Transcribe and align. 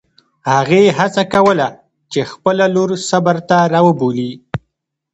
هغې 0.53 0.83
هڅه 0.97 1.23
کوله 1.33 1.67
چې 2.11 2.19
خپله 2.31 2.65
لور 2.75 2.89
صبر 3.09 3.35
ته 3.49 3.57
راوبولي. 3.73 4.31